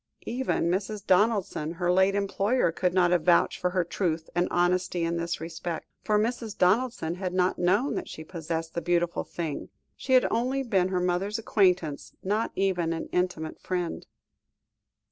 Even 0.25 0.63
Mrs. 0.67 1.05
Donaldson, 1.05 1.73
her 1.73 1.91
late 1.91 2.15
employer, 2.15 2.71
could 2.71 2.91
not 2.91 3.11
have 3.11 3.21
vouched 3.21 3.59
for 3.59 3.69
her 3.69 3.83
truth 3.83 4.31
and 4.33 4.47
honesty 4.49 5.03
in 5.03 5.17
this 5.17 5.39
respect, 5.39 5.85
for 6.03 6.17
Mrs. 6.17 6.57
Donaldson 6.57 7.13
had 7.13 7.35
not 7.35 7.59
known 7.59 7.93
that 7.93 8.09
she 8.09 8.23
possessed 8.23 8.73
the 8.73 8.81
beautiful 8.81 9.23
thing; 9.23 9.69
she 9.95 10.13
had 10.13 10.25
only 10.31 10.63
been 10.63 10.87
her 10.87 10.99
mother's 10.99 11.37
acquaintance, 11.37 12.13
not 12.23 12.51
even 12.55 12.93
an 12.93 13.09
intimate 13.11 13.59
friend. 13.61 14.07